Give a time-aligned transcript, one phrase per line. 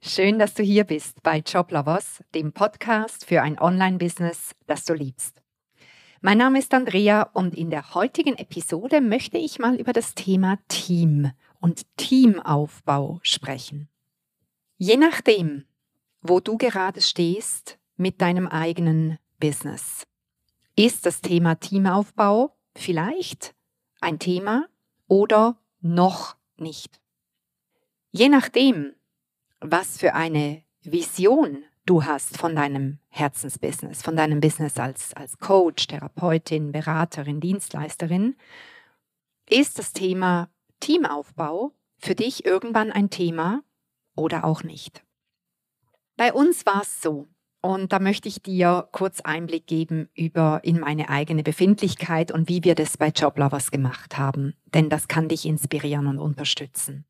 [0.00, 5.42] Schön, dass du hier bist bei Joblovers, dem Podcast für ein Online-Business, das du liebst.
[6.20, 10.58] Mein Name ist Andrea und in der heutigen Episode möchte ich mal über das Thema
[10.68, 13.88] Team und Teamaufbau sprechen.
[14.76, 15.64] Je nachdem,
[16.22, 20.06] wo du gerade stehst mit deinem eigenen Business,
[20.76, 23.54] ist das Thema Teamaufbau vielleicht
[24.00, 24.68] ein Thema
[25.06, 27.00] oder noch nicht.
[28.10, 28.94] Je nachdem,
[29.60, 35.86] was für eine Vision du hast von deinem Herzensbusiness, von deinem Business als, als Coach,
[35.86, 38.36] Therapeutin, Beraterin, Dienstleisterin,
[39.48, 43.62] ist das Thema Teamaufbau für dich irgendwann ein Thema
[44.14, 45.02] oder auch nicht.
[46.16, 47.28] Bei uns war es so,
[47.60, 52.62] und da möchte ich dir kurz Einblick geben über in meine eigene Befindlichkeit und wie
[52.62, 57.04] wir das bei Joblovers gemacht haben, denn das kann dich inspirieren und unterstützen.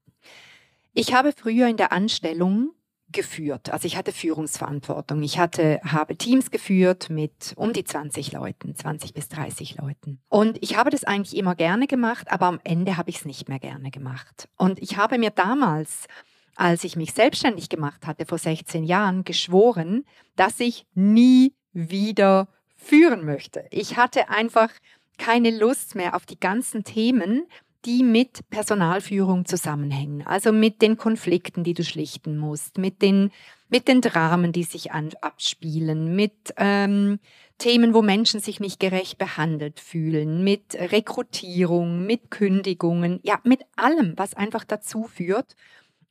[0.92, 2.72] Ich habe früher in der Anstellung
[3.10, 3.70] geführt.
[3.70, 5.22] Also ich hatte Führungsverantwortung.
[5.22, 10.20] Ich hatte, habe Teams geführt mit um die 20 Leuten, 20 bis 30 Leuten.
[10.28, 13.48] Und ich habe das eigentlich immer gerne gemacht, aber am Ende habe ich es nicht
[13.48, 14.48] mehr gerne gemacht.
[14.56, 16.06] Und ich habe mir damals,
[16.54, 20.04] als ich mich selbstständig gemacht hatte, vor 16 Jahren, geschworen,
[20.36, 23.64] dass ich nie wieder führen möchte.
[23.70, 24.70] Ich hatte einfach
[25.16, 27.46] keine Lust mehr auf die ganzen Themen,
[27.84, 30.26] die mit Personalführung zusammenhängen.
[30.26, 33.30] Also mit den Konflikten, die du schlichten musst, mit den,
[33.68, 37.20] mit den Dramen, die sich an, abspielen, mit ähm,
[37.58, 44.14] Themen, wo Menschen sich nicht gerecht behandelt fühlen, mit Rekrutierung, mit Kündigungen, ja, mit allem,
[44.16, 45.54] was einfach dazu führt,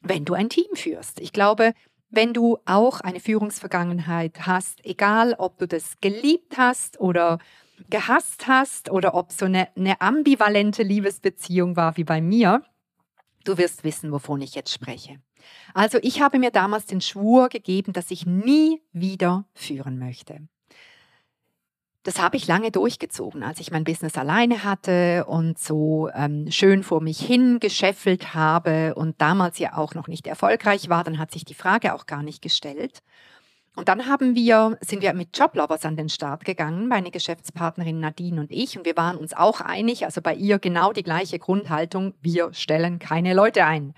[0.02, 1.20] wenn du ein Team führst.
[1.20, 1.74] Ich glaube,
[2.10, 7.40] wenn du auch eine Führungsvergangenheit hast, egal ob du das geliebt hast oder
[7.90, 12.64] gehasst hast oder ob so eine, eine ambivalente Liebesbeziehung war wie bei mir,
[13.44, 15.20] du wirst wissen, wovon ich jetzt spreche.
[15.74, 20.42] Also ich habe mir damals den Schwur gegeben, dass ich nie wieder führen möchte.
[22.04, 26.84] Das habe ich lange durchgezogen, als ich mein Business alleine hatte und so ähm, schön
[26.84, 31.32] vor mich hin gescheffelt habe und damals ja auch noch nicht erfolgreich war, dann hat
[31.32, 33.04] sich die Frage auch gar nicht gestellt.
[33.78, 38.42] Und dann haben wir, sind wir mit Joblovers an den Start gegangen, meine Geschäftspartnerin Nadine
[38.42, 38.76] und ich.
[38.76, 42.98] Und wir waren uns auch einig, also bei ihr genau die gleiche Grundhaltung, wir stellen
[42.98, 43.94] keine Leute ein.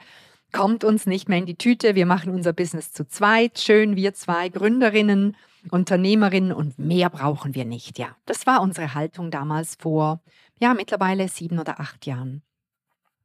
[0.51, 4.13] Kommt uns nicht mehr in die Tüte, wir machen unser Business zu zweit, schön wir
[4.13, 5.37] zwei Gründerinnen,
[5.71, 8.17] Unternehmerinnen und mehr brauchen wir nicht, ja.
[8.25, 10.19] Das war unsere Haltung damals vor,
[10.59, 12.41] ja, mittlerweile sieben oder acht Jahren.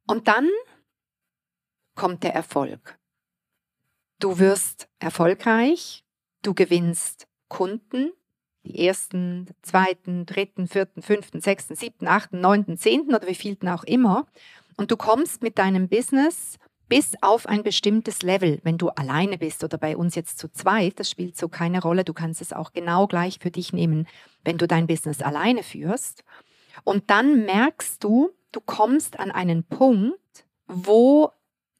[0.07, 0.47] Und dann
[1.95, 2.97] kommt der Erfolg.
[4.19, 6.04] Du wirst erfolgreich,
[6.45, 8.11] Du gewinnst Kunden,
[8.65, 13.83] die ersten, zweiten, dritten, vierten, fünften, sechsten, siebten, achten, neunten, zehnten oder wie vielten auch
[13.83, 14.27] immer.
[14.77, 19.63] Und du kommst mit deinem Business bis auf ein bestimmtes Level, wenn du alleine bist
[19.63, 22.03] oder bei uns jetzt zu zweit, das spielt so keine Rolle.
[22.03, 24.07] Du kannst es auch genau gleich für dich nehmen,
[24.43, 26.23] wenn du dein Business alleine führst.
[26.83, 31.31] Und dann merkst du, du kommst an einen Punkt, wo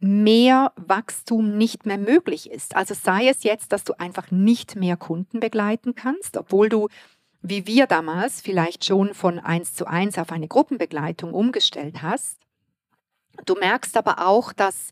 [0.05, 2.75] mehr Wachstum nicht mehr möglich ist.
[2.75, 6.89] Also sei es jetzt, dass du einfach nicht mehr Kunden begleiten kannst, obwohl du,
[7.41, 12.37] wie wir damals, vielleicht schon von eins zu eins auf eine Gruppenbegleitung umgestellt hast.
[13.45, 14.91] Du merkst aber auch, dass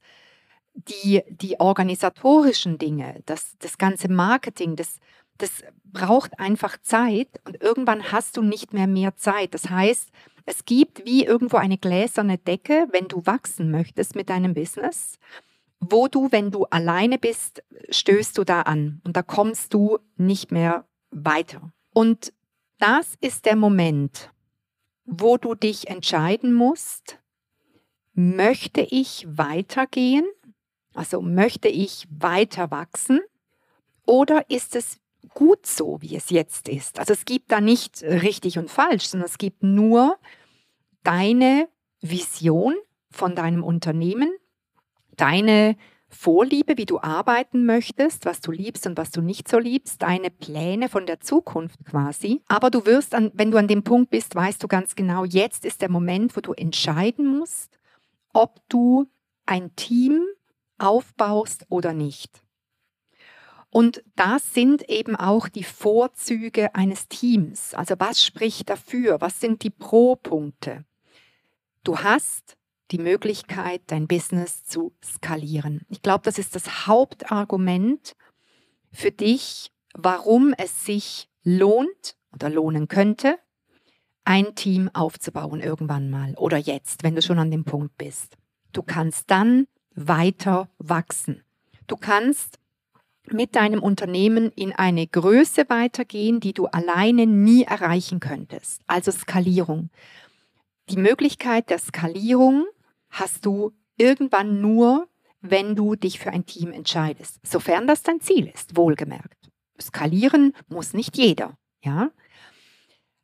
[0.73, 4.99] die, die organisatorischen Dinge, das, das ganze Marketing, das,
[5.37, 9.53] das braucht einfach Zeit und irgendwann hast du nicht mehr mehr Zeit.
[9.53, 10.09] Das heißt,
[10.45, 15.17] es gibt wie irgendwo eine gläserne Decke, wenn du wachsen möchtest mit deinem Business,
[15.79, 20.51] wo du, wenn du alleine bist, stößt du da an und da kommst du nicht
[20.51, 21.71] mehr weiter.
[21.93, 22.33] Und
[22.79, 24.31] das ist der Moment,
[25.05, 27.19] wo du dich entscheiden musst,
[28.13, 30.25] möchte ich weitergehen?
[30.93, 33.19] Also möchte ich weiter wachsen?
[34.05, 34.99] Oder ist es
[35.29, 36.99] gut so, wie es jetzt ist.
[36.99, 40.17] Also es gibt da nicht richtig und falsch, sondern es gibt nur
[41.03, 41.67] deine
[42.01, 42.75] Vision
[43.11, 44.31] von deinem Unternehmen,
[45.15, 45.77] deine
[46.09, 50.29] Vorliebe, wie du arbeiten möchtest, was du liebst und was du nicht so liebst, deine
[50.29, 52.41] Pläne von der Zukunft quasi.
[52.47, 55.65] Aber du wirst, an, wenn du an dem Punkt bist, weißt du ganz genau, jetzt
[55.65, 57.79] ist der Moment, wo du entscheiden musst,
[58.31, 59.07] ob du
[59.45, 60.23] ein Team
[60.77, 62.42] aufbaust oder nicht.
[63.73, 67.73] Und das sind eben auch die Vorzüge eines Teams.
[67.73, 69.19] Also was spricht dafür?
[69.19, 70.85] Was sind die Pro-Punkte?
[71.83, 72.55] Du hast
[72.91, 75.81] die Möglichkeit, dein Business zu skalieren.
[75.89, 78.15] Ich glaube, das ist das Hauptargument
[78.91, 83.39] für dich, warum es sich lohnt oder lohnen könnte,
[84.23, 88.37] ein Team aufzubauen irgendwann mal oder jetzt, wenn du schon an dem Punkt bist.
[88.71, 89.65] Du kannst dann
[89.95, 91.43] weiter wachsen.
[91.87, 92.59] Du kannst
[93.31, 98.81] mit deinem Unternehmen in eine Größe weitergehen, die du alleine nie erreichen könntest.
[98.87, 99.89] Also Skalierung.
[100.89, 102.65] Die Möglichkeit der Skalierung
[103.09, 105.07] hast du irgendwann nur,
[105.39, 109.49] wenn du dich für ein Team entscheidest, sofern das dein Ziel ist, wohlgemerkt.
[109.81, 112.11] Skalieren muss nicht jeder, ja?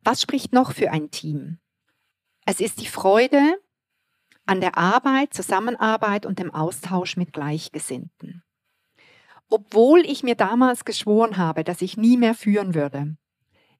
[0.02, 1.58] Was spricht noch für ein Team?
[2.46, 3.40] Es ist die Freude
[4.46, 8.42] an der Arbeit, Zusammenarbeit und dem Austausch mit Gleichgesinnten.
[9.50, 13.16] Obwohl ich mir damals geschworen habe, dass ich nie mehr führen würde,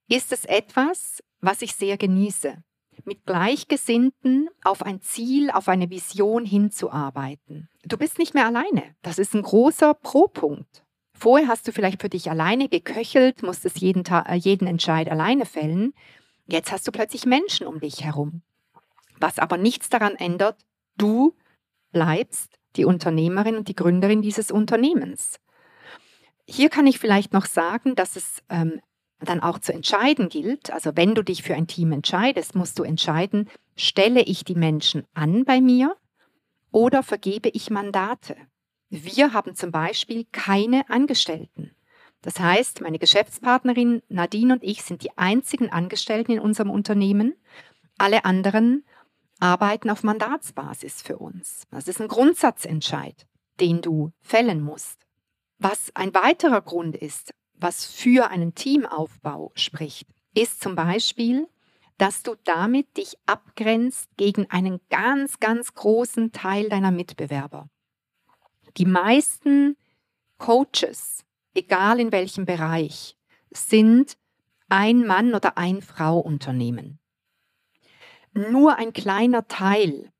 [0.08, 2.56] ist es etwas, was ich sehr genieße,
[3.04, 7.68] mit Gleichgesinnten auf ein Ziel, auf eine Vision hinzuarbeiten.
[7.84, 8.82] Du bist nicht mehr alleine.
[9.02, 10.84] Das ist ein großer Pro-Punkt.
[11.16, 15.94] Vorher hast du vielleicht für dich alleine geköchelt, musstest jeden, äh, jeden Entscheid alleine fällen.
[16.46, 18.42] Jetzt hast du plötzlich Menschen um dich herum.
[19.20, 20.56] Was aber nichts daran ändert,
[20.96, 21.34] du
[21.92, 25.38] bleibst die Unternehmerin und die Gründerin dieses Unternehmens.
[26.52, 28.80] Hier kann ich vielleicht noch sagen, dass es ähm,
[29.20, 30.72] dann auch zu entscheiden gilt.
[30.72, 35.06] Also wenn du dich für ein Team entscheidest, musst du entscheiden, stelle ich die Menschen
[35.14, 35.96] an bei mir
[36.72, 38.36] oder vergebe ich Mandate.
[38.88, 41.70] Wir haben zum Beispiel keine Angestellten.
[42.20, 47.36] Das heißt, meine Geschäftspartnerin Nadine und ich sind die einzigen Angestellten in unserem Unternehmen.
[47.96, 48.84] Alle anderen
[49.38, 51.68] arbeiten auf Mandatsbasis für uns.
[51.70, 53.28] Das ist ein Grundsatzentscheid,
[53.60, 55.06] den du fällen musst.
[55.62, 61.46] Was ein weiterer Grund ist, was für einen Teamaufbau spricht, ist zum Beispiel,
[61.98, 67.68] dass du damit dich abgrenzt gegen einen ganz, ganz großen Teil deiner Mitbewerber.
[68.78, 69.76] Die meisten
[70.38, 73.18] Coaches, egal in welchem Bereich,
[73.50, 74.16] sind
[74.70, 76.98] ein Mann oder ein Frau Unternehmen.
[78.32, 80.10] Nur ein kleiner Teil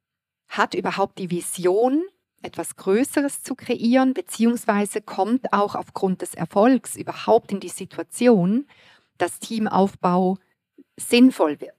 [0.48, 2.04] hat überhaupt die Vision,
[2.42, 8.66] etwas Größeres zu kreieren, beziehungsweise kommt auch aufgrund des Erfolgs überhaupt in die Situation,
[9.18, 10.38] dass Teamaufbau
[10.98, 11.74] sinnvoll wird.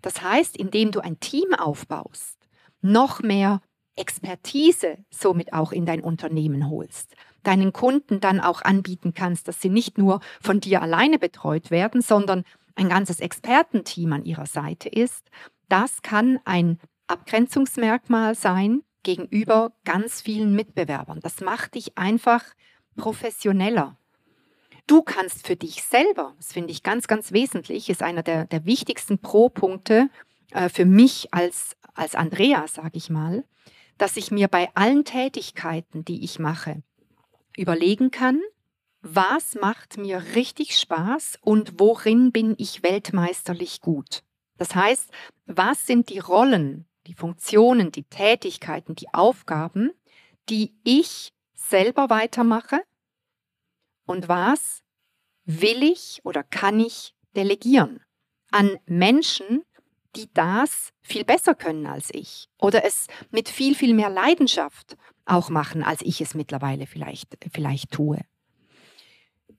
[0.00, 2.36] Das heißt, indem du ein Team aufbaust,
[2.80, 3.60] noch mehr
[3.96, 9.68] Expertise somit auch in dein Unternehmen holst, deinen Kunden dann auch anbieten kannst, dass sie
[9.68, 12.44] nicht nur von dir alleine betreut werden, sondern
[12.74, 15.30] ein ganzes Expertenteam an ihrer Seite ist,
[15.68, 21.20] das kann ein Abgrenzungsmerkmal sein, gegenüber ganz vielen Mitbewerbern.
[21.20, 22.44] Das macht dich einfach
[22.96, 23.98] professioneller.
[24.86, 28.64] Du kannst für dich selber, das finde ich ganz, ganz wesentlich, ist einer der, der
[28.66, 30.08] wichtigsten Pro-Punkte
[30.50, 33.44] äh, für mich als, als Andrea, sage ich mal,
[33.98, 36.82] dass ich mir bei allen Tätigkeiten, die ich mache,
[37.56, 38.40] überlegen kann,
[39.02, 44.22] was macht mir richtig Spaß und worin bin ich weltmeisterlich gut.
[44.58, 45.10] Das heißt,
[45.46, 49.92] was sind die Rollen, die Funktionen, die Tätigkeiten, die Aufgaben,
[50.48, 52.82] die ich selber weitermache
[54.06, 54.82] und was
[55.44, 58.00] will ich oder kann ich delegieren
[58.50, 59.62] an Menschen,
[60.14, 65.48] die das viel besser können als ich oder es mit viel, viel mehr Leidenschaft auch
[65.48, 68.20] machen, als ich es mittlerweile vielleicht, vielleicht tue.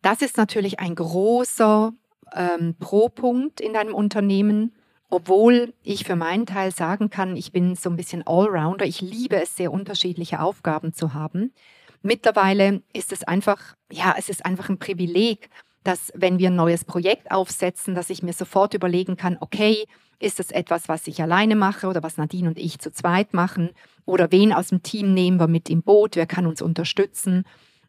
[0.01, 1.93] Das ist natürlich ein großer
[2.33, 4.75] ähm, Pro-Punkt in einem Unternehmen,
[5.13, 8.85] obwohl ich für meinen Teil sagen kann, ich bin so ein bisschen Allrounder.
[8.85, 11.53] Ich liebe es, sehr unterschiedliche Aufgaben zu haben.
[12.01, 15.49] Mittlerweile ist es einfach, ja, es ist einfach ein Privileg,
[15.83, 19.85] dass wenn wir ein neues Projekt aufsetzen, dass ich mir sofort überlegen kann, okay,
[20.19, 23.69] ist das etwas, was ich alleine mache oder was Nadine und ich zu zweit machen
[24.05, 27.45] oder wen aus dem Team nehmen wir mit im Boot, wer kann uns unterstützen.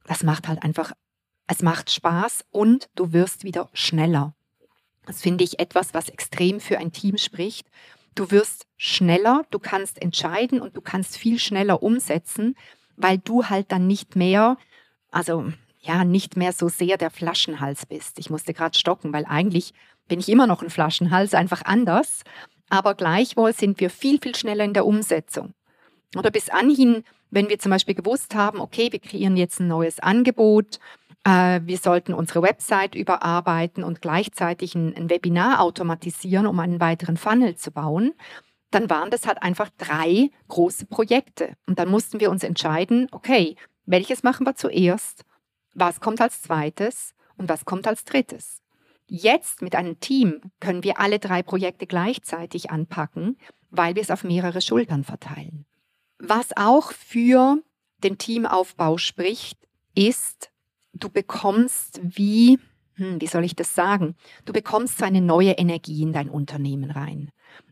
[0.07, 0.93] Das macht halt einfach,
[1.47, 4.35] es macht Spaß und du wirst wieder schneller.
[5.07, 7.67] Das finde ich etwas, was extrem für ein Team spricht.
[8.15, 12.57] Du wirst schneller, du kannst entscheiden und du kannst viel schneller umsetzen,
[12.97, 14.57] weil du halt dann nicht mehr,
[15.11, 18.19] also ja, nicht mehr so sehr der Flaschenhals bist.
[18.19, 19.75] Ich musste gerade stocken, weil eigentlich
[20.09, 22.23] bin ich immer noch ein Flaschenhals, einfach anders.
[22.71, 25.55] Aber gleichwohl sind wir viel, viel schneller in der Umsetzung.
[26.17, 30.01] Oder bis anhin, wenn wir zum Beispiel gewusst haben, okay, wir kreieren jetzt ein neues
[30.01, 30.79] Angebot,
[31.27, 37.57] wir sollten unsere Website überarbeiten und gleichzeitig ein, ein Webinar automatisieren, um einen weiteren Funnel
[37.57, 38.13] zu bauen.
[38.71, 41.55] Dann waren das halt einfach drei große Projekte.
[41.67, 45.25] Und dann mussten wir uns entscheiden, okay, welches machen wir zuerst?
[45.75, 47.15] Was kommt als zweites?
[47.37, 48.61] Und was kommt als drittes?
[49.07, 53.39] Jetzt mit einem Team können wir alle drei Projekte gleichzeitig anpacken,
[53.71, 55.67] weil wir es auf mehrere Schultern verteilen.
[56.19, 57.59] Was auch für
[57.99, 59.59] den Teamaufbau spricht,
[59.95, 60.51] ist,
[60.95, 62.59] du bekommst wie,
[62.95, 66.91] hm, wie soll ich das sagen, du bekommst so eine neue Energie in dein Unternehmen
[66.91, 67.31] rein.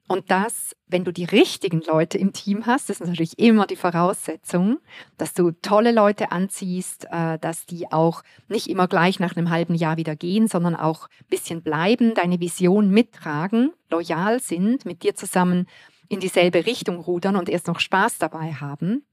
[0.08, 3.76] Und das, wenn du die richtigen Leute im Team hast, das ist natürlich immer die
[3.76, 4.78] Voraussetzung,
[5.16, 9.74] dass du tolle Leute anziehst, äh, dass die auch nicht immer gleich nach einem halben
[9.74, 15.14] Jahr wieder gehen, sondern auch ein bisschen bleiben, deine Vision mittragen, loyal sind, mit dir
[15.14, 15.66] zusammen
[16.08, 19.06] in dieselbe Richtung rudern und erst noch Spaß dabei haben.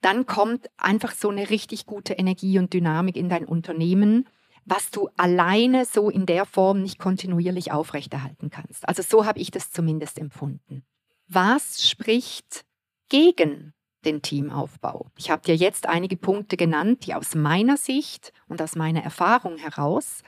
[0.00, 4.26] Dann kommt einfach so eine richtig gute Energie und Dynamik in dein Unternehmen
[4.64, 8.88] was du alleine so in der Form nicht kontinuierlich aufrechterhalten kannst.
[8.88, 10.84] Also so habe ich das zumindest empfunden.
[11.28, 12.64] Was spricht
[13.08, 13.74] gegen
[14.04, 15.10] den Teamaufbau?
[15.16, 19.58] Ich habe dir jetzt einige Punkte genannt, die aus meiner Sicht und aus meiner Erfahrung
[19.58, 20.22] heraus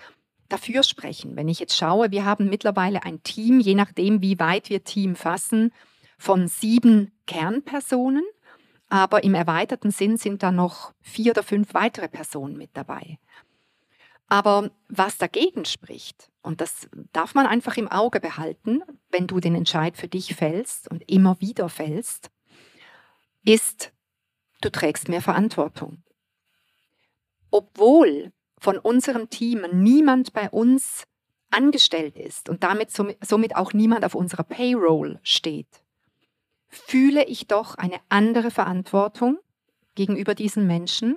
[0.48, 1.36] dafür sprechen.
[1.36, 5.16] Wenn ich jetzt schaue, wir haben mittlerweile ein Team, je nachdem, wie weit wir Team
[5.16, 5.72] fassen,
[6.18, 8.24] von sieben Kernpersonen,
[8.88, 13.18] aber im erweiterten Sinn sind da noch vier oder fünf weitere Personen mit dabei.
[14.28, 19.54] Aber was dagegen spricht, und das darf man einfach im Auge behalten, wenn du den
[19.54, 22.30] Entscheid für dich fällst und immer wieder fällst,
[23.44, 23.92] ist,
[24.60, 26.02] du trägst mehr Verantwortung.
[27.50, 31.04] Obwohl von unserem Team niemand bei uns
[31.50, 35.84] angestellt ist und damit somit auch niemand auf unserer Payroll steht,
[36.68, 39.38] fühle ich doch eine andere Verantwortung
[39.94, 41.16] gegenüber diesen Menschen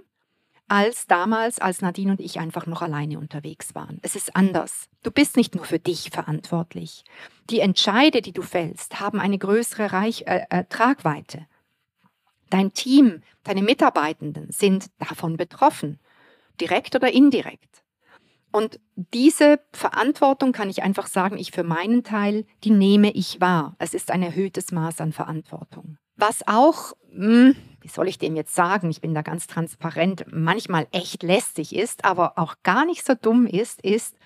[0.69, 3.99] als damals, als Nadine und ich einfach noch alleine unterwegs waren.
[4.03, 4.87] Es ist anders.
[5.03, 7.03] Du bist nicht nur für dich verantwortlich.
[7.49, 11.47] Die Entscheide, die du fällst, haben eine größere Reich äh, äh, Tragweite.
[12.51, 15.99] Dein Team, deine Mitarbeitenden sind davon betroffen,
[16.61, 17.83] direkt oder indirekt.
[18.51, 23.75] Und diese Verantwortung kann ich einfach sagen, ich für meinen Teil, die nehme ich wahr.
[23.77, 25.97] Es ist ein erhöhtes Maß an Verantwortung.
[26.15, 30.87] Was auch, hm, wie soll ich dem jetzt sagen, ich bin da ganz transparent, manchmal
[30.91, 34.17] echt lästig ist, aber auch gar nicht so dumm ist, ist,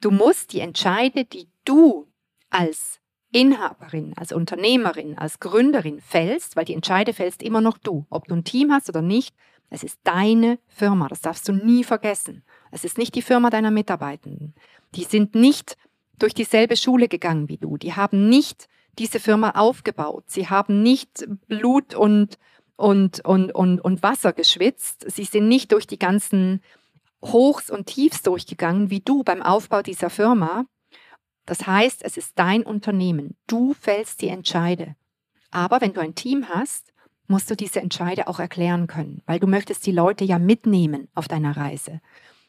[0.00, 2.06] du musst die Entscheide, die du
[2.50, 3.00] als
[3.32, 8.34] Inhaberin, als Unternehmerin, als Gründerin fällst, weil die Entscheide fällst immer noch du, ob du
[8.34, 9.34] ein Team hast oder nicht,
[9.70, 12.42] es ist deine Firma, das darfst du nie vergessen.
[12.70, 14.54] Es ist nicht die Firma deiner Mitarbeitenden.
[14.94, 15.76] Die sind nicht
[16.18, 17.76] durch dieselbe Schule gegangen wie du.
[17.76, 18.68] Die haben nicht
[18.98, 20.24] diese Firma aufgebaut.
[20.28, 22.38] Sie haben nicht Blut und
[22.76, 25.10] und, und, und, und Wasser geschwitzt.
[25.10, 26.60] Sie sind nicht durch die ganzen
[27.22, 30.66] Hochs und Tiefs durchgegangen wie du beim Aufbau dieser Firma.
[31.46, 33.36] Das heißt, es ist dein Unternehmen.
[33.46, 34.94] Du fällst die Entscheide.
[35.50, 36.92] Aber wenn du ein Team hast,
[37.28, 41.28] musst du diese Entscheide auch erklären können, weil du möchtest die Leute ja mitnehmen auf
[41.28, 42.00] deiner Reise.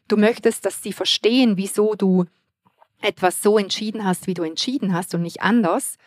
[0.08, 2.26] Du möchtest, dass sie verstehen, wieso du
[3.02, 5.98] etwas so entschieden hast, wie du entschieden hast und nicht anders,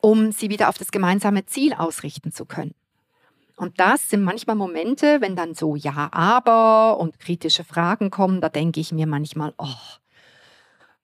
[0.00, 2.74] um sie wieder auf das gemeinsame Ziel ausrichten zu können.
[3.56, 8.48] Und das sind manchmal Momente, wenn dann so Ja, aber und kritische Fragen kommen, da
[8.48, 9.66] denke ich mir manchmal, oh,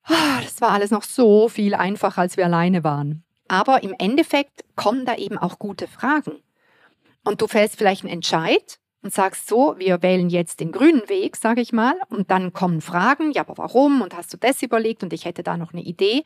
[0.04, 3.25] ah, das war alles noch so viel einfacher, als wir alleine waren.
[3.49, 6.43] Aber im Endeffekt kommen da eben auch gute Fragen.
[7.25, 11.37] Und du fällst vielleicht einen Entscheid und sagst so, wir wählen jetzt den grünen Weg,
[11.37, 15.02] sage ich mal, und dann kommen Fragen, ja, aber warum und hast du das überlegt
[15.02, 16.23] und ich hätte da noch eine Idee.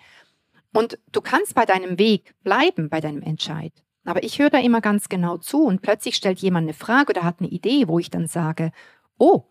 [0.72, 3.72] Und du kannst bei deinem Weg bleiben, bei deinem Entscheid.
[4.04, 7.24] Aber ich höre da immer ganz genau zu und plötzlich stellt jemand eine Frage oder
[7.24, 8.72] hat eine Idee, wo ich dann sage,
[9.18, 9.44] oh,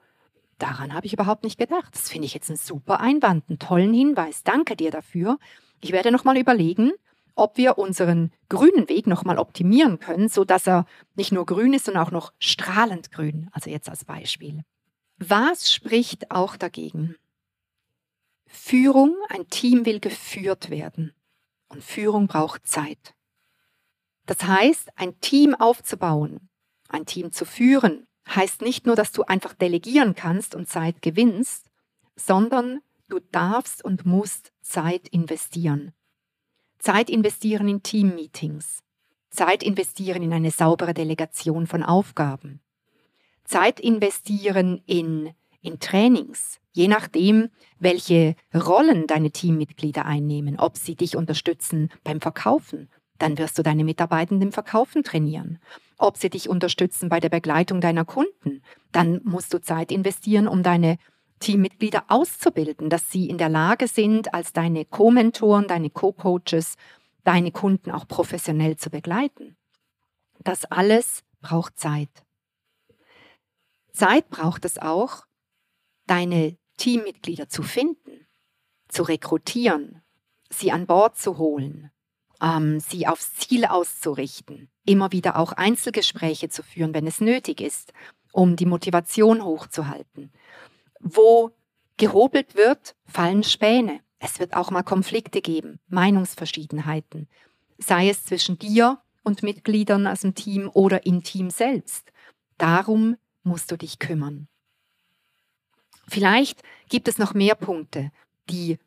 [0.57, 1.93] daran habe ich überhaupt nicht gedacht.
[1.93, 4.43] Das finde ich jetzt einen super Einwand, einen tollen Hinweis.
[4.43, 5.37] Danke dir dafür.
[5.81, 6.91] Ich werde nochmal überlegen,
[7.37, 12.05] ob wir unseren grünen Weg nochmal optimieren können, sodass er nicht nur grün ist, sondern
[12.05, 13.49] auch noch strahlend grün.
[13.51, 14.63] Also jetzt als Beispiel.
[15.17, 17.15] Was spricht auch dagegen?
[18.47, 21.13] Führung, ein Team will geführt werden.
[21.69, 23.13] Und Führung braucht Zeit.
[24.25, 26.49] Das heißt, ein Team aufzubauen,
[26.89, 31.69] ein Team zu führen, heißt nicht nur, dass du einfach delegieren kannst und Zeit gewinnst,
[32.15, 35.93] sondern du darfst und musst Zeit investieren.
[36.79, 38.83] Zeit investieren in Teammeetings,
[39.29, 42.61] Zeit investieren in eine saubere Delegation von Aufgaben,
[43.43, 51.15] Zeit investieren in, in Trainings, je nachdem, welche Rollen deine Teammitglieder einnehmen, ob sie dich
[51.15, 55.59] unterstützen beim Verkaufen, dann wirst du deine Mitarbeitenden im Verkaufen trainieren.
[55.97, 60.61] Ob sie dich unterstützen bei der Begleitung deiner Kunden, dann musst du Zeit investieren, um
[60.61, 60.97] deine
[61.39, 66.75] Teammitglieder auszubilden, dass sie in der Lage sind, als deine Co-Mentoren, deine Co-Coaches,
[67.23, 69.55] deine Kunden auch professionell zu begleiten.
[70.39, 72.09] Das alles braucht Zeit.
[73.91, 75.25] Zeit braucht es auch,
[76.05, 78.27] deine Teammitglieder zu finden,
[78.87, 80.01] zu rekrutieren,
[80.49, 81.91] sie an Bord zu holen,
[82.41, 87.91] ähm, sie aufs Ziel auszurichten, immer wieder auch Einzelgespräche zu führen, wenn es nötig ist,
[88.31, 90.31] um die Motivation hochzuhalten.
[90.99, 91.51] Wo
[91.97, 94.01] gehobelt wird, fallen Späne.
[94.19, 97.27] Es wird auch mal Konflikte geben, Meinungsverschiedenheiten.
[97.79, 102.11] sei es zwischen dir und Mitgliedern aus dem Team oder im Team selbst.
[102.57, 104.47] Darum musst du dich kümmern.
[106.07, 108.11] Vielleicht gibt es noch mehr Punkte,
[108.49, 108.79] die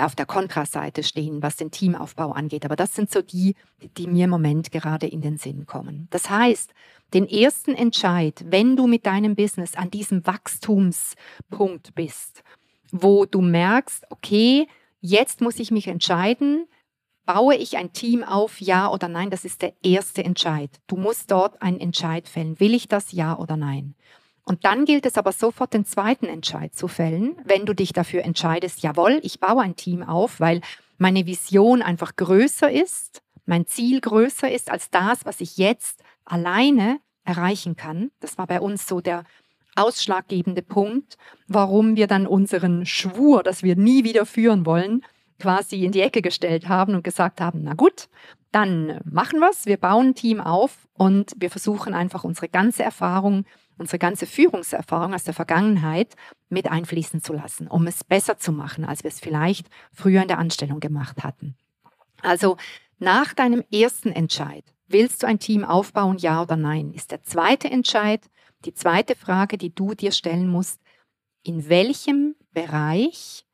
[0.00, 2.64] auf der Kontraseite stehen, was den Teamaufbau angeht.
[2.64, 3.54] Aber das sind so die,
[3.96, 6.08] die mir im Moment gerade in den Sinn kommen.
[6.10, 6.72] Das heißt,
[7.14, 12.42] den ersten Entscheid, wenn du mit deinem Business an diesem Wachstumspunkt bist,
[12.90, 14.66] wo du merkst, okay,
[15.00, 16.66] jetzt muss ich mich entscheiden,
[17.24, 20.70] baue ich ein Team auf, ja oder nein, das ist der erste Entscheid.
[20.86, 22.58] Du musst dort einen Entscheid fällen.
[22.58, 23.94] Will ich das, ja oder nein?
[24.48, 28.24] Und dann gilt es aber sofort, den zweiten Entscheid zu fällen, wenn du dich dafür
[28.24, 30.62] entscheidest, jawohl, ich baue ein Team auf, weil
[30.96, 36.98] meine Vision einfach größer ist, mein Ziel größer ist als das, was ich jetzt alleine
[37.24, 38.10] erreichen kann.
[38.20, 39.24] Das war bei uns so der
[39.76, 45.04] ausschlaggebende Punkt, warum wir dann unseren Schwur, dass wir nie wieder führen wollen,
[45.38, 48.08] quasi in die Ecke gestellt haben und gesagt haben, na gut,
[48.50, 52.82] dann machen wir es, wir bauen ein Team auf und wir versuchen einfach unsere ganze
[52.82, 53.44] Erfahrung
[53.78, 56.14] unsere ganze Führungserfahrung aus der Vergangenheit
[56.48, 60.28] mit einfließen zu lassen, um es besser zu machen, als wir es vielleicht früher in
[60.28, 61.56] der Anstellung gemacht hatten.
[62.22, 62.56] Also
[62.98, 67.70] nach deinem ersten Entscheid, willst du ein Team aufbauen, ja oder nein, ist der zweite
[67.70, 68.28] Entscheid,
[68.64, 70.80] die zweite Frage, die du dir stellen musst,
[71.42, 73.44] in welchem Bereich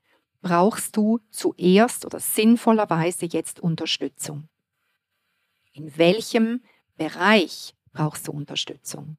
[0.40, 4.48] brauchst du zuerst oder sinnvollerweise jetzt Unterstützung?
[5.72, 6.62] In welchem
[6.96, 9.16] Bereich brauchst du Unterstützung?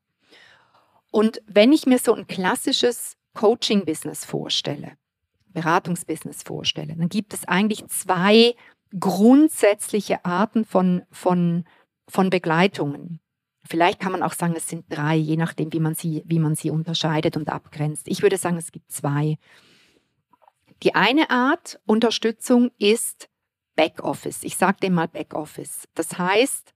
[1.16, 4.98] Und wenn ich mir so ein klassisches Coaching-Business vorstelle,
[5.54, 8.54] Beratungsbusiness vorstelle, dann gibt es eigentlich zwei
[9.00, 11.64] grundsätzliche Arten von, von,
[12.10, 13.22] von Begleitungen.
[13.64, 16.56] Vielleicht kann man auch sagen, es sind drei, je nachdem, wie man, sie, wie man
[16.56, 18.10] sie unterscheidet und abgrenzt.
[18.10, 19.38] Ich würde sagen, es gibt zwei.
[20.84, 23.30] Die eine Art Unterstützung ist
[23.78, 24.44] Backoffice.
[24.44, 25.88] Ich sage dem mal Backoffice.
[25.94, 26.75] Das heißt,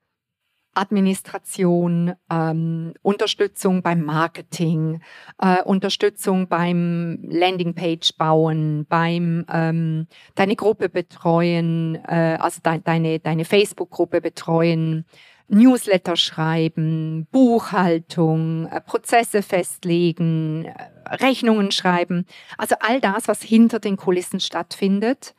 [0.73, 5.01] Administration, ähm, Unterstützung beim Marketing,
[5.41, 13.45] äh, Unterstützung beim Landingpage bauen, beim ähm, deine Gruppe betreuen, äh, also de deine, deine
[13.45, 15.05] Facebook-Gruppe betreuen,
[15.49, 22.25] Newsletter schreiben, Buchhaltung, äh, Prozesse festlegen, äh, Rechnungen schreiben.
[22.57, 25.33] Also all das, was hinter den Kulissen stattfindet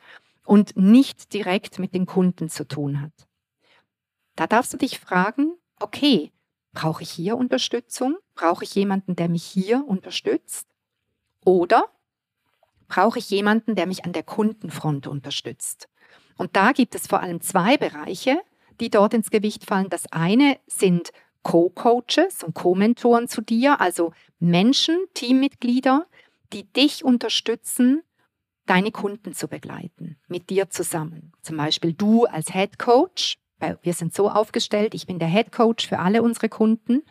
[0.45, 3.30] und nicht direkt mit den Kunden zu tun hat.
[4.35, 6.31] Da darfst du dich fragen, okay,
[6.73, 8.17] brauche ich hier Unterstützung?
[8.35, 10.67] Brauche ich jemanden, der mich hier unterstützt?
[11.43, 11.85] Oder
[12.87, 15.89] brauche ich jemanden, der mich an der Kundenfront unterstützt?
[16.37, 18.41] Und da gibt es vor allem zwei Bereiche,
[18.79, 19.89] die dort ins Gewicht fallen.
[19.89, 21.11] Das eine sind
[21.43, 26.07] Co-Coaches und Co-Mentoren zu dir, also Menschen, Teammitglieder,
[26.53, 28.03] die dich unterstützen,
[28.65, 31.33] deine Kunden zu begleiten, mit dir zusammen.
[31.41, 33.37] Zum Beispiel du als Head Coach
[33.81, 37.03] wir sind so aufgestellt, ich bin der Head Coach für alle unsere Kunden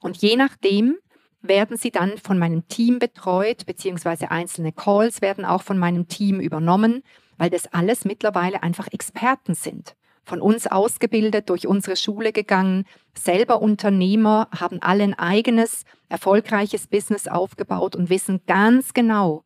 [0.00, 0.96] und je nachdem
[1.40, 6.40] werden sie dann von meinem Team betreut, beziehungsweise einzelne Calls werden auch von meinem Team
[6.40, 7.02] übernommen,
[7.36, 9.94] weil das alles mittlerweile einfach Experten sind.
[10.24, 17.28] Von uns ausgebildet, durch unsere Schule gegangen, selber Unternehmer, haben alle ein eigenes, erfolgreiches Business
[17.28, 19.44] aufgebaut und wissen ganz genau,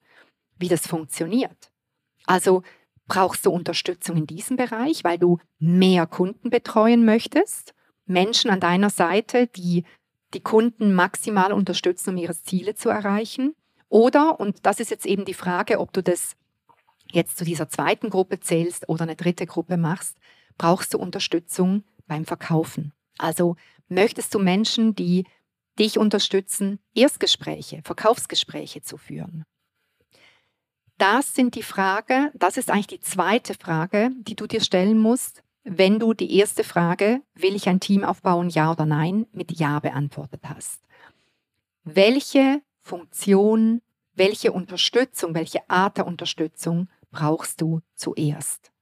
[0.56, 1.70] wie das funktioniert.
[2.26, 2.62] Also
[3.08, 7.74] Brauchst du Unterstützung in diesem Bereich, weil du mehr Kunden betreuen möchtest?
[8.04, 9.84] Menschen an deiner Seite, die
[10.34, 13.54] die Kunden maximal unterstützen, um ihre Ziele zu erreichen?
[13.88, 16.36] Oder, und das ist jetzt eben die Frage, ob du das
[17.10, 20.18] jetzt zu dieser zweiten Gruppe zählst oder eine dritte Gruppe machst,
[20.58, 22.92] brauchst du Unterstützung beim Verkaufen.
[23.16, 23.56] Also
[23.88, 25.24] möchtest du Menschen, die
[25.78, 29.44] dich unterstützen, Erstgespräche, Verkaufsgespräche zu führen?
[30.98, 35.44] Das sind die Frage, das ist eigentlich die zweite Frage, die du dir stellen musst,
[35.62, 39.78] wenn du die erste Frage, will ich ein Team aufbauen, ja oder nein, mit Ja
[39.78, 40.80] beantwortet hast.
[41.84, 43.80] Welche Funktion,
[44.14, 48.72] welche Unterstützung, welche Art der Unterstützung brauchst du zuerst?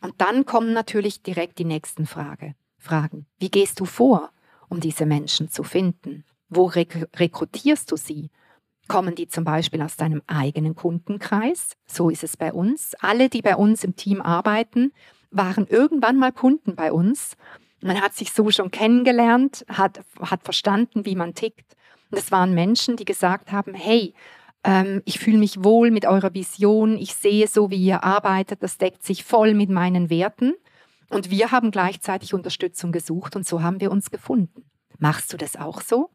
[0.00, 3.26] Und dann kommen natürlich direkt die nächsten Frage, Fragen.
[3.38, 4.30] Wie gehst du vor,
[4.68, 6.24] um diese Menschen zu finden?
[6.48, 8.30] Wo rekrutierst du sie?
[8.88, 11.72] Kommen die zum Beispiel aus deinem eigenen Kundenkreis?
[11.86, 12.94] So ist es bei uns.
[13.00, 14.92] Alle, die bei uns im Team arbeiten,
[15.30, 17.36] waren irgendwann mal Kunden bei uns.
[17.80, 21.76] Man hat sich so schon kennengelernt, hat, hat verstanden, wie man tickt.
[22.10, 24.14] Und es waren Menschen, die gesagt haben, hey,
[24.64, 28.78] ähm, ich fühle mich wohl mit eurer Vision, ich sehe so, wie ihr arbeitet, das
[28.78, 30.54] deckt sich voll mit meinen Werten.
[31.10, 34.64] Und wir haben gleichzeitig Unterstützung gesucht und so haben wir uns gefunden.
[34.98, 36.10] Machst du das auch so?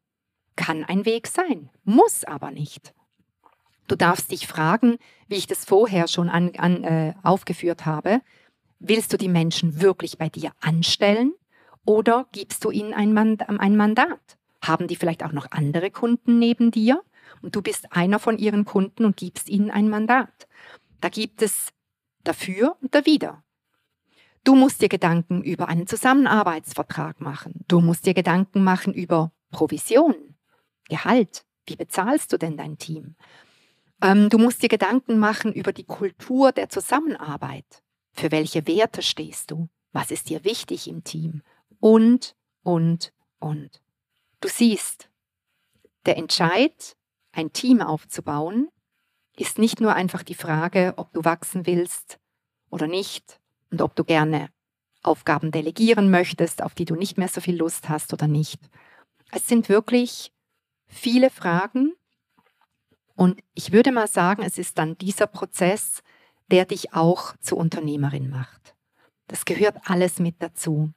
[0.55, 2.93] Kann ein Weg sein, muss aber nicht.
[3.87, 8.21] Du darfst dich fragen, wie ich das vorher schon an, an, äh, aufgeführt habe,
[8.79, 11.33] Willst du die Menschen wirklich bei dir anstellen
[11.85, 14.37] oder gibst du ihnen ein, Mand ein Mandat?
[14.61, 17.03] Haben die vielleicht auch noch andere Kunden neben dir
[17.41, 20.47] und du bist einer von ihren Kunden und gibst ihnen ein Mandat?
[21.01, 21.69] Da gibt es
[22.23, 23.43] dafür und dawider.
[24.45, 27.65] Du musst dir Gedanken über einen Zusammenarbeitsvertrag machen.
[27.67, 30.15] Du musst dir Gedanken machen über Provision,
[30.89, 31.45] Gehalt.
[31.65, 33.15] Wie bezahlst du denn dein Team?
[34.01, 37.83] Ähm, du musst dir Gedanken machen über die Kultur der Zusammenarbeit.
[38.13, 39.69] Für welche Werte stehst du?
[39.91, 41.41] Was ist dir wichtig im Team?
[41.79, 43.81] Und, und, und.
[44.41, 45.09] Du siehst,
[46.05, 46.95] der Entscheid,
[47.31, 48.69] ein Team aufzubauen,
[49.37, 52.19] ist nicht nur einfach die Frage, ob du wachsen willst
[52.69, 53.39] oder nicht
[53.71, 54.49] und ob du gerne
[55.01, 58.59] Aufgaben delegieren möchtest, auf die du nicht mehr so viel Lust hast oder nicht.
[59.31, 60.31] Es sind wirklich
[60.89, 61.93] viele Fragen
[63.15, 66.03] und ich würde mal sagen, es ist dann dieser Prozess,
[66.51, 68.75] der dich auch zur Unternehmerin macht.
[69.27, 70.91] Das gehört alles mit dazu.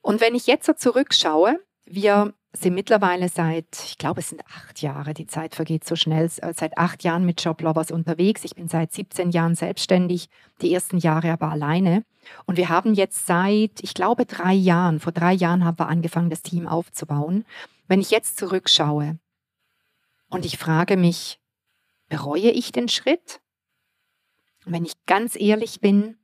[0.00, 4.82] Und wenn ich jetzt so zurückschaue, wir sind mittlerweile seit, ich glaube, es sind acht
[4.82, 8.44] Jahre, die Zeit vergeht so schnell, äh, seit acht Jahren mit Joblovers unterwegs.
[8.44, 10.28] Ich bin seit 17 Jahren selbstständig,
[10.60, 12.04] die ersten Jahre aber alleine.
[12.46, 16.30] Und wir haben jetzt seit, ich glaube, drei Jahren, vor drei Jahren haben wir angefangen,
[16.30, 17.44] das Team aufzubauen.
[17.88, 19.18] Wenn ich jetzt zurückschaue
[20.28, 21.40] und ich frage mich,
[22.08, 23.40] bereue ich den Schritt?
[24.64, 26.16] Wenn ich ganz ehrlich bin,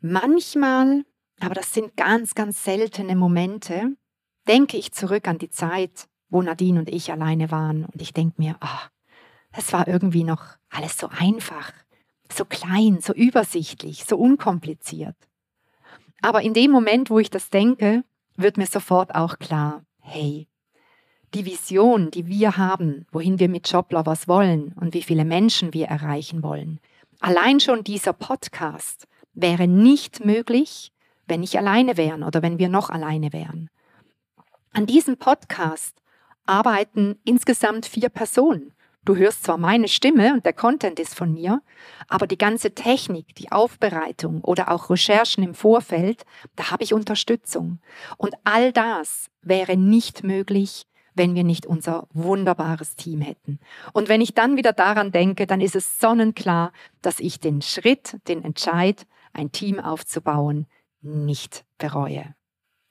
[0.00, 1.04] manchmal,
[1.40, 3.96] aber das sind ganz, ganz seltene Momente,
[4.48, 8.34] denke ich zurück an die Zeit, wo Nadine und ich alleine waren und ich denke
[8.38, 8.88] mir, ah,
[9.52, 11.72] das war irgendwie noch alles so einfach,
[12.30, 15.16] so klein, so übersichtlich, so unkompliziert.
[16.22, 18.04] Aber in dem Moment, wo ich das denke,
[18.36, 20.48] wird mir sofort auch klar, hey,
[21.34, 25.86] die Vision, die wir haben, wohin wir mit Joblovers wollen und wie viele Menschen wir
[25.86, 26.80] erreichen wollen,
[27.20, 30.92] allein schon dieser Podcast wäre nicht möglich,
[31.26, 33.70] wenn ich alleine wären oder wenn wir noch alleine wären.
[34.72, 35.96] An diesem Podcast
[36.46, 38.74] arbeiten insgesamt vier Personen.
[39.04, 41.60] Du hörst zwar meine Stimme und der Content ist von mir,
[42.08, 46.24] aber die ganze Technik, die Aufbereitung oder auch Recherchen im Vorfeld,
[46.56, 47.80] da habe ich Unterstützung.
[48.16, 53.60] Und all das wäre nicht möglich, wenn wir nicht unser wunderbares Team hätten.
[53.92, 58.16] Und wenn ich dann wieder daran denke, dann ist es sonnenklar, dass ich den Schritt,
[58.26, 60.66] den Entscheid, ein Team aufzubauen,
[61.02, 62.34] nicht bereue.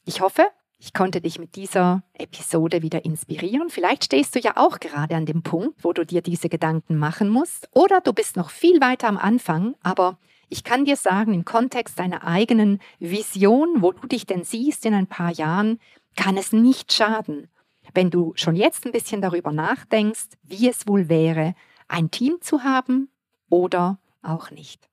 [0.06, 0.46] Ich hoffe,
[0.84, 3.70] ich konnte dich mit dieser Episode wieder inspirieren.
[3.70, 7.30] Vielleicht stehst du ja auch gerade an dem Punkt, wo du dir diese Gedanken machen
[7.30, 7.70] musst.
[7.72, 10.18] Oder du bist noch viel weiter am Anfang, aber
[10.50, 14.94] ich kann dir sagen, im Kontext deiner eigenen Vision, wo du dich denn siehst in
[14.94, 15.80] ein paar Jahren,
[16.18, 17.48] kann es nicht schaden,
[17.94, 21.56] wenn du schon jetzt ein bisschen darüber nachdenkst, wie es wohl wäre,
[21.88, 23.08] ein Team zu haben
[23.50, 24.90] oder auch nicht.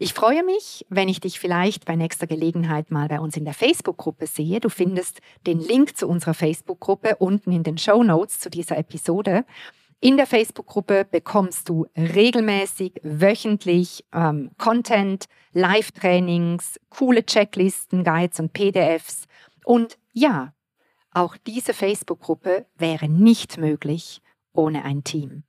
[0.00, 3.52] Ich freue mich, wenn ich dich vielleicht bei nächster Gelegenheit mal bei uns in der
[3.52, 4.60] Facebook-Gruppe sehe.
[4.60, 9.44] Du findest den Link zu unserer Facebook-Gruppe unten in den Show Notes zu dieser Episode.
[9.98, 19.24] In der Facebook-Gruppe bekommst du regelmäßig, wöchentlich ähm, Content, Live-Trainings, coole Checklisten, Guides und PDFs.
[19.64, 20.54] Und ja,
[21.10, 25.42] auch diese Facebook-Gruppe wäre nicht möglich ohne ein Team.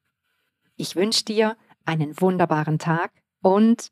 [0.75, 3.11] Ich wünsche dir einen wunderbaren Tag
[3.43, 3.91] und